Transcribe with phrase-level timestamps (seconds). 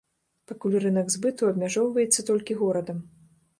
[0.51, 3.07] Пакуль рынак збыту абмяжоўваецца толькі горадам.